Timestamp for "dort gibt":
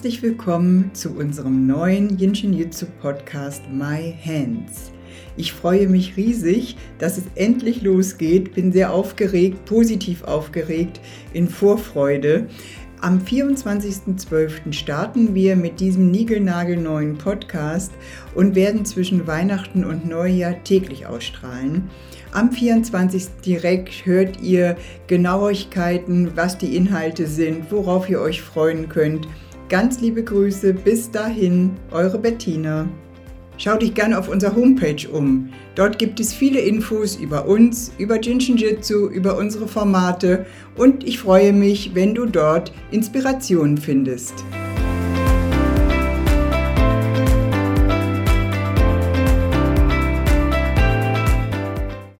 35.76-36.18